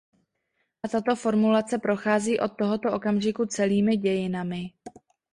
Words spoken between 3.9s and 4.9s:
dějinami.